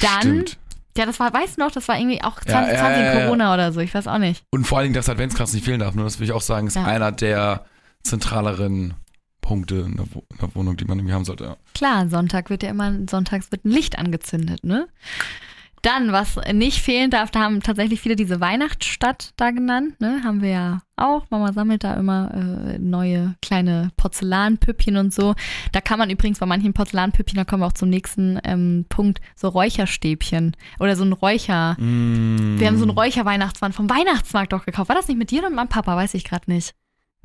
[0.00, 0.58] Dann, Stimmt.
[0.98, 3.24] ja, das war, weißt du noch, das war irgendwie auch 2020 Ja, ja, ja.
[3.24, 4.44] Corona oder so, ich weiß auch nicht.
[4.50, 6.66] Und vor allen Dingen, dass Adventskranz nicht fehlen darf, nur das will ich auch sagen,
[6.66, 7.64] ist einer der
[8.02, 8.94] zentraleren
[9.40, 11.56] Punkte in der, Wo in der Wohnung, die man irgendwie haben sollte.
[11.74, 14.86] Klar, Sonntag wird ja immer, sonntags wird ein Licht angezündet, ne?
[15.82, 20.20] Dann, was nicht fehlen darf, da haben tatsächlich viele diese Weihnachtsstadt da genannt, ne?
[20.22, 21.26] Haben wir ja auch.
[21.30, 25.34] Mama sammelt da immer äh, neue kleine Porzellanpüppchen und so.
[25.72, 29.20] Da kann man übrigens bei manchen Porzellanpüppchen, da kommen wir auch zum nächsten ähm, Punkt,
[29.34, 31.74] so Räucherstäbchen oder so ein Räucher.
[31.80, 34.88] Mm, Wir haben so einen Räucherweihnachtsmann vom Weihnachtsmarkt doch gekauft.
[34.88, 35.96] War das nicht mit dir oder mit meinem Papa?
[35.96, 36.74] Weiß ich gerade nicht.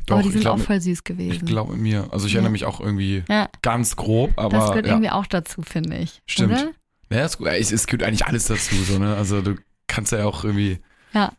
[0.08, 1.46] Doch, aber die ich sind glaub, auch voll süß Ich gewesen.
[1.46, 2.08] glaube mit mir.
[2.12, 2.38] Also ich Ja.
[2.38, 3.50] erinnere mich auch irgendwie Ja.
[3.62, 4.94] ganz grob, aber das gehört ja.
[4.94, 6.22] irgendwie auch dazu, finde ich.
[6.26, 6.54] Stimmt.
[6.54, 6.72] Oder?
[7.10, 7.48] Ja, ist gut.
[7.48, 9.16] Es, es gehört eigentlich alles dazu, so, ne?
[9.16, 9.56] Also du
[9.88, 10.80] kannst ja auch irgendwie.
[11.14, 11.32] Ja.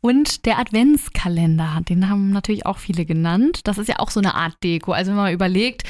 [0.00, 3.60] Und der Adventskalender, den haben natürlich auch viele genannt.
[3.64, 4.92] Das ist ja auch so eine Art Deko.
[4.92, 5.84] Also wenn man mal überlegt,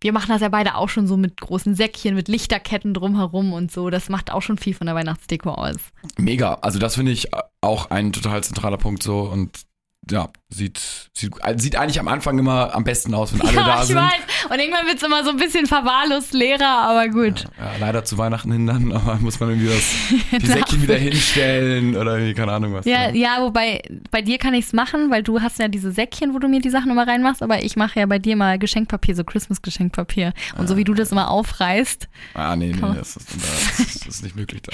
[0.00, 3.70] wir machen das ja beide auch schon so mit großen Säckchen, mit Lichterketten drumherum und
[3.70, 3.88] so.
[3.88, 5.76] Das macht auch schon viel von der Weihnachtsdeko aus.
[6.18, 6.54] Mega.
[6.54, 7.28] Also das finde ich
[7.60, 9.60] auch ein total zentraler Punkt so und
[10.10, 10.80] ja, sieht,
[11.14, 13.96] sieht, sieht eigentlich am Anfang immer am besten aus, wenn alle ja, da ich sind.
[13.96, 14.50] weiß.
[14.50, 17.44] Und irgendwann wird es immer so ein bisschen verwahrlost leerer, aber gut.
[17.58, 19.94] Ja, leider zu Weihnachten hin dann, aber muss man irgendwie das,
[20.42, 22.84] die Säckchen wieder hinstellen oder irgendwie, keine Ahnung was.
[22.84, 23.18] Ja, ne?
[23.18, 26.40] ja, wobei bei dir kann ich es machen, weil du hast ja diese Säckchen, wo
[26.40, 29.24] du mir die Sachen immer reinmachst, aber ich mache ja bei dir mal Geschenkpapier, so
[29.24, 30.32] Christmas-Geschenkpapier.
[30.58, 34.36] Und so wie du das immer aufreißt, Ah, nee, nee, das ist, das ist, nicht
[34.36, 34.72] möglich da.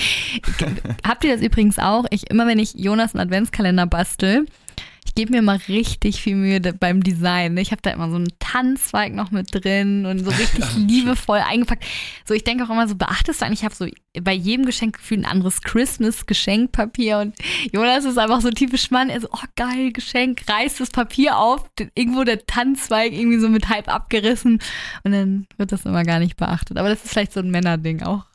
[1.06, 2.06] Habt ihr das übrigens auch?
[2.10, 4.67] Ich, immer wenn ich Jonas einen Adventskalender bastel, ich
[5.18, 7.54] gebe mir mal richtig viel Mühe beim Design.
[7.54, 7.60] ne?
[7.60, 11.84] Ich habe da immer so einen Tanzzweig noch mit drin und so richtig liebevoll eingepackt.
[12.24, 13.88] So, ich denke auch immer so, beachtest du eigentlich, ich habe so
[14.22, 17.34] bei jedem Geschenk gefühlt ein anderes Christmas-Geschenkpapier und
[17.72, 21.68] Jonas ist einfach so typisch Mann, er so, oh geil, Geschenk, reißt das Papier auf,
[21.96, 24.60] irgendwo der Tanzzweig irgendwie so mit halb abgerissen
[25.02, 26.78] und dann wird das immer gar nicht beachtet.
[26.78, 28.27] Aber das ist vielleicht so ein Männerding auch.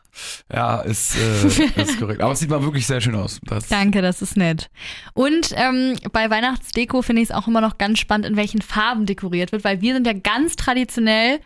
[0.51, 2.21] Ja, ist, äh, ist korrekt.
[2.21, 3.39] Aber es sieht mal wirklich sehr schön aus.
[3.43, 4.69] Das, Danke, das ist nett.
[5.13, 9.05] Und ähm, bei Weihnachtsdeko finde ich es auch immer noch ganz spannend, in welchen Farben
[9.05, 11.39] dekoriert wird, weil wir sind ja ganz traditionell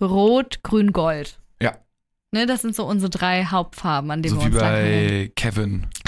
[0.00, 1.40] Rot, Grün, Gold.
[1.60, 1.76] Ja.
[2.32, 5.08] Ne, das sind so unsere drei Hauptfarben, an denen so wir wie uns langhangeln.
[5.26, 5.86] bei Kevin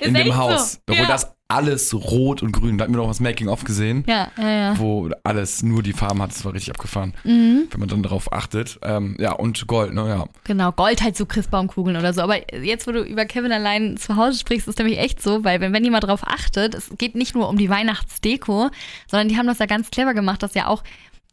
[0.00, 0.72] Ist in dem Haus.
[0.72, 0.78] So.
[0.88, 1.06] Wo Ja.
[1.06, 2.76] das alles rot und grün.
[2.76, 4.78] Da hatten wir noch was Making-of gesehen, ja, ja, ja.
[4.78, 6.30] wo alles nur die Farben hat.
[6.30, 8.78] Das war richtig abgefahren, Mhm, wenn man dann darauf achtet.
[8.82, 10.24] Ähm, ja, und Gold, ne, ja.
[10.44, 12.22] genau, Gold halt so Christbaumkugeln oder so.
[12.22, 15.60] Aber jetzt, wo du über Kevin allein zu Hause sprichst, ist nämlich echt so, weil
[15.60, 18.70] wenn, wenn jemand drauf achtet, es geht nicht nur um die Weihnachtsdeko,
[19.08, 20.82] sondern die haben das ja ganz clever gemacht, dass ja auch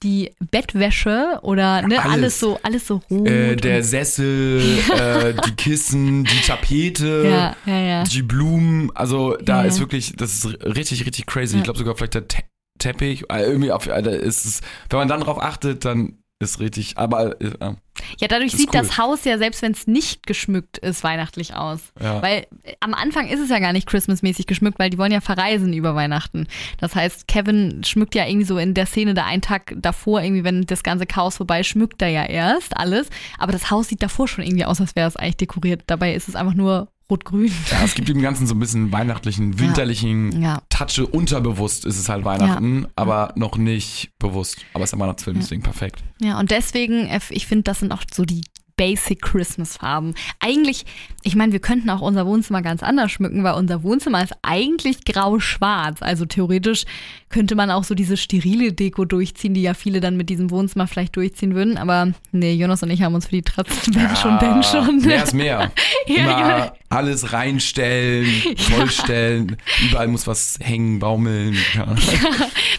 [0.03, 2.13] die Bettwäsche oder ne, alles.
[2.13, 2.39] alles.
[2.39, 3.27] so alles so rot.
[3.27, 4.61] Äh, der Sessel,
[4.97, 8.03] äh, die Kissen, die Tapete, ja, ja, ja.
[8.03, 8.91] die Blumen.
[8.95, 11.57] Also da ist wirklich, das ist richtig, richtig crazy.
[11.57, 12.43] Ich glaube sogar vielleicht der Te
[12.79, 13.23] Teppich.
[13.29, 16.97] Äh, irgendwie auf, äh, ist es, wenn man dann drauf achtet, dann ist richtig.
[16.97, 17.75] Aber äh,
[18.19, 18.81] Ja, dadurch Das sieht cool.
[18.81, 21.79] das Haus ja, selbst wenn es nicht geschmückt ist, weihnachtlich aus.
[22.01, 22.21] Ja.
[22.21, 25.21] Weil äh, am Anfang ist es ja gar nicht Christmas-mäßig geschmückt, weil die wollen ja
[25.21, 26.47] verreisen über Weihnachten.
[26.79, 30.43] Das heißt, Kevin schmückt ja irgendwie so in der Szene da einen Tag davor, irgendwie,
[30.43, 33.09] wenn das ganze Chaos vorbei schmückt er ja erst alles.
[33.37, 35.83] Aber das Haus sieht davor schon irgendwie aus, als wäre es eigentlich dekoriert.
[35.87, 37.51] Dabei ist es einfach nur rot-grün.
[37.71, 40.61] Ja, es gibt dem Ganzen so ein bisschen weihnachtlichen, winterlichen Ja.
[40.69, 41.05] Touche.
[41.05, 44.57] Unterbewusst ist es halt Weihnachten, aber noch nicht bewusst.
[44.73, 46.03] Aber es ist ein Weihnachtsfilm, deswegen perfekt.
[46.21, 48.41] Ja, und deswegen, ich finde, das sind auch so die
[48.75, 50.15] Basic Christmas Farben.
[50.39, 50.85] Eigentlich,
[51.21, 55.05] ich meine, wir könnten auch unser Wohnzimmer ganz anders schmücken, weil unser Wohnzimmer ist eigentlich
[55.05, 56.01] grau-schwarz.
[56.01, 56.85] Also theoretisch
[57.29, 60.87] könnte man auch so diese sterile Deko durchziehen, die ja viele dann mit diesem Wohnzimmer
[60.87, 61.77] vielleicht durchziehen würden.
[61.77, 64.97] Aber nee, Jonas und ich haben uns für die Tratzenwelt schon denn schon.
[65.01, 65.71] Mehr ist mehr.
[66.07, 66.73] Ja, Immer ja.
[66.93, 68.27] Alles reinstellen,
[68.57, 69.57] vollstellen.
[69.89, 71.57] Überall muss was hängen, baumeln.
[71.75, 71.95] Ja.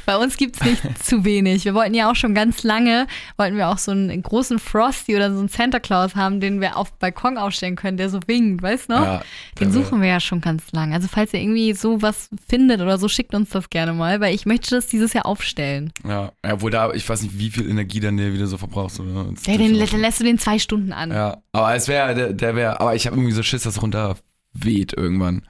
[0.07, 1.65] Bei uns gibt's nicht zu wenig.
[1.65, 5.33] Wir wollten ja auch schon ganz lange, wollten wir auch so einen großen Frosty oder
[5.33, 8.89] so einen Santa Claus haben, den wir auf Balkon aufstellen können, der so winkt, weißt
[8.89, 9.05] du noch?
[9.05, 9.23] Ja,
[9.61, 10.95] den suchen wir ja schon ganz lange.
[10.95, 14.47] Also falls ihr irgendwie sowas findet oder so, schickt uns das gerne mal, weil ich
[14.47, 15.93] möchte das dieses Jahr aufstellen.
[16.07, 19.01] Ja, ja, wohl da, ich weiß nicht, wie viel Energie dann der wieder so verbrauchst.
[19.01, 19.27] Oder?
[19.47, 21.11] Ja, den, dann lässt du den zwei Stunden an.
[21.11, 24.04] ja, aber es wäre, der, der wäre, aber ich habe irgendwie so Schiss, dass runter
[24.55, 25.43] weht irgendwann.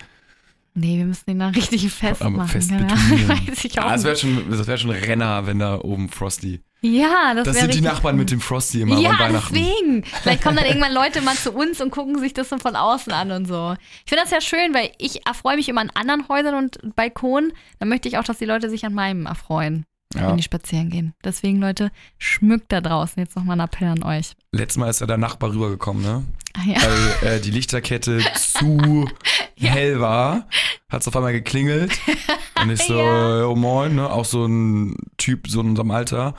[0.74, 2.34] Nee, wir müssen den dann richtig festmachen.
[2.34, 2.78] Aber fest ja.
[2.78, 3.28] betonieren.
[3.48, 6.08] Weiß ich auch Ah, das wäre schon, das wäre schon ein Renner, wenn da oben
[6.08, 6.60] Frosty.
[6.80, 9.54] Ja, das, Das wär sind die Nachbarn mit dem Frosty immer Ja, an Weihnachten.
[9.54, 10.04] deswegen.
[10.04, 13.12] Vielleicht kommen dann irgendwann Leute mal zu uns und gucken sich das so von außen
[13.12, 13.74] an und so.
[14.04, 17.52] Ich finde das ja schön, weil ich erfreue mich immer an anderen Häusern und Balkonen.
[17.78, 20.29] Dann möchte ich auch, dass die Leute sich an meinem erfreuen, Ja.
[20.29, 21.14] wenn die spazieren gehen.
[21.24, 23.20] Deswegen, Leute, schmückt da draußen.
[23.20, 24.33] Jetzt nochmal ein Appell an euch.
[24.53, 26.24] Letztes Mal ist ja der Nachbar rübergekommen, ne?
[26.55, 26.77] Ah, ja.
[27.22, 29.09] Weil äh, die Lichterkette zu
[29.57, 30.46] hell war,
[30.88, 31.92] hat es auf einmal geklingelt.
[32.62, 33.46] Und ich so, Ja.
[33.46, 34.09] oh moin, ne?
[34.11, 36.35] Auch so ein Typ, so in unserem Alter.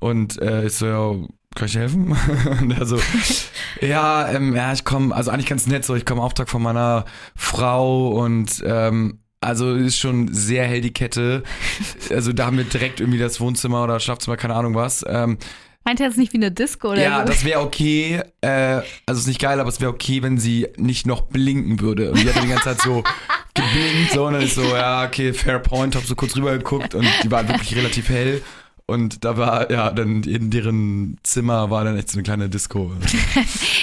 [0.00, 2.16] Und äh, ich so, ja, kann ich dir helfen?
[2.60, 2.98] Und er so,
[3.80, 7.04] ja, ähm, ja, ich komme, also eigentlich ganz nett so, ich komme Auftrag von meiner
[7.36, 11.42] Frau und ähm, also ist schon sehr hell die Kette.
[12.10, 15.04] Also da haben wir direkt irgendwie das Wohnzimmer oder Schlafzimmer, keine Ahnung was.
[15.08, 15.38] Ähm,
[15.84, 17.26] Meint ihr jetzt nicht wie eine Disco oder ja, so?
[17.26, 18.20] das wäre okay.
[18.40, 22.10] Äh, also ist nicht geil, aber es wäre okay, wenn sie nicht noch blinken würde.
[22.10, 23.02] Und die hat die ganze Zeit so
[23.54, 26.94] geblinkt, so und dann ist so, ja, okay, fair point, hab so kurz rüber geguckt
[26.94, 28.42] und die war wirklich relativ hell.
[28.90, 32.92] Und da war, ja, dann in deren Zimmer war dann echt so eine kleine Disco.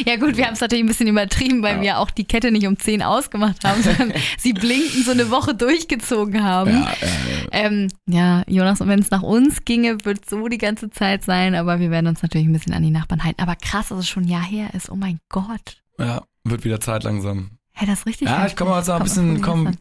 [0.05, 1.81] Ja gut, wir haben es natürlich ein bisschen übertrieben, weil Ja.
[1.81, 5.55] wir auch die Kette nicht um 10 ausgemacht haben, sondern sie blinken so eine Woche
[5.55, 6.69] durchgezogen haben.
[6.71, 10.59] Ja, äh, Ähm, ja, Jonas, und wenn es nach uns ginge, wird es so die
[10.59, 13.41] ganze Zeit sein, aber wir werden uns natürlich ein bisschen an die Nachbarn halten.
[13.41, 14.89] Aber krass, dass es schon ein Jahr her ist.
[14.91, 15.81] Oh mein Gott.
[15.97, 17.51] ja, wird wieder Zeit langsam.
[17.73, 18.27] Hey, das ist richtig.
[18.27, 19.75] Ja, ich komme also ein bisschen, komm,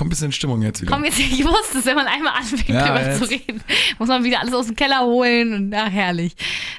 [0.00, 0.90] komm ein bisschen in Stimmung jetzt wieder.
[0.92, 3.18] Komm jetzt, ich wusste es, wenn man einmal anfängt, Ja, jetzt.
[3.22, 3.62] zu reden,
[3.98, 6.34] muss man wieder alles aus dem Keller holen und ach, herrlich.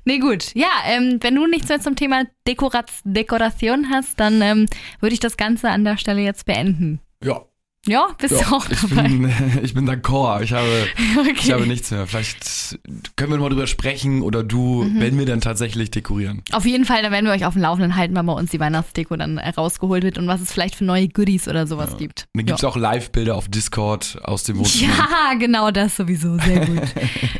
[0.05, 0.55] Nee, gut.
[0.55, 4.65] Ja, ähm, wenn du nichts mehr zum Thema Dekorat Dekoration hast, dann ähm,
[5.01, 6.99] würde ich das Ganze an der Stelle jetzt beenden.
[7.23, 7.41] Ja,
[7.87, 9.07] Ja, bist du ja auch ich, dabei?
[9.07, 10.43] bin, ich bin d'accord.
[10.43, 10.67] Ich habe,
[11.19, 11.33] okay.
[11.35, 12.05] ich habe nichts mehr.
[12.05, 12.77] Vielleicht
[13.15, 14.99] können wir mal drüber sprechen oder du, Mhm.
[14.99, 16.43] wenn wir dann tatsächlich dekorieren.
[16.51, 18.59] Auf jeden Fall, da werden wir euch auf dem Laufenden halten, wann bei uns die
[18.59, 22.27] Weihnachtsdeko dann rausgeholt wird und was es vielleicht für neue Goodies oder sowas gibt.
[22.35, 22.69] Dann gibt es ja.
[22.69, 24.93] auch Live-Bilder auf Discord aus dem Wohnzimmer.
[24.93, 26.37] Ja, genau das sowieso.
[26.37, 26.77] Sehr gut.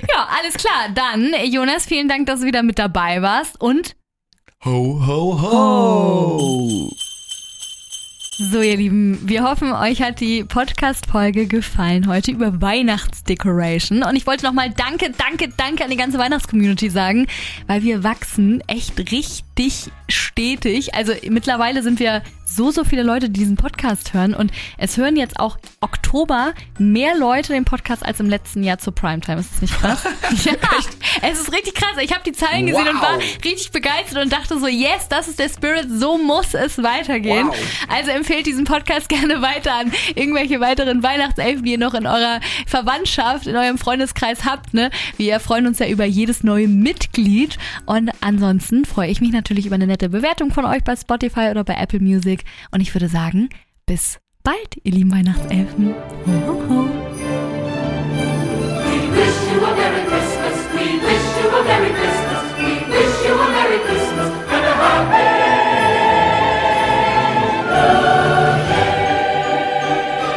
[0.10, 0.90] ja, alles klar.
[0.96, 3.62] Dann, Jonas, vielen Dank, dass du wieder mit dabei warst.
[3.62, 3.96] Und
[4.66, 6.92] Ho, ho, ho!
[8.50, 14.02] So, ihr Lieben, wir hoffen, euch hat die Podcast-Folge gefallen heute über Weihnachtsdecoration.
[14.02, 17.28] Und ich wollte nochmal Danke, Danke, Danke an die ganze Weihnachtscommunity sagen,
[17.68, 20.96] weil wir wachsen echt richtig stetig.
[20.96, 22.24] Also mittlerweile sind wir
[22.56, 24.34] so, so viele Leute, die diesen Podcast hören.
[24.34, 28.94] Und es hören jetzt auch Oktober mehr Leute den Podcast als im letzten Jahr zur
[28.94, 29.40] Primetime.
[29.40, 30.04] Ist das nicht krass?
[30.46, 30.54] ja,
[31.22, 31.98] es ist richtig krass.
[32.02, 33.02] Ich habe die Zahlen gesehen und Wow.
[33.02, 37.48] war richtig begeistert und dachte so, yes, das ist der Spirit, so muss es weitergehen.
[37.48, 37.56] Wow.
[37.90, 42.40] Also empfehlt diesen Podcast gerne weiter an irgendwelche weiteren Weihnachtselfen, die ihr noch in eurer
[42.68, 44.74] Verwandtschaft, in eurem Freundeskreis habt.
[44.74, 44.92] Ne?
[45.18, 47.58] Wir freuen uns ja über jedes neue Mitglied.
[47.86, 51.64] Und ansonsten freue ich mich natürlich über eine nette Bewertung von euch bei Spotify oder
[51.64, 52.41] bei Apple Music.
[52.42, 52.46] Musik.
[52.72, 53.50] Und ich würde sagen,
[53.86, 55.94] bis bald, ihr lieben Weihnachtselfen.
[56.26, 56.90] Ho, ho, ho.
[58.84, 60.58] We wish you a Merry Christmas.
[60.74, 60.86] We
[62.90, 65.21] wish you a Merry Christmas and a Happy